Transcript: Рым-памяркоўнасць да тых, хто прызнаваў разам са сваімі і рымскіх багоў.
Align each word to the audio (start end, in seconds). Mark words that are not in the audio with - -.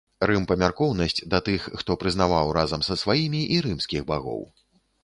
Рым-памяркоўнасць 0.29 1.19
да 1.33 1.41
тых, 1.49 1.69
хто 1.83 1.99
прызнаваў 2.05 2.53
разам 2.61 2.81
са 2.89 2.99
сваімі 3.05 3.47
і 3.57 3.65
рымскіх 3.69 4.01
багоў. 4.11 4.43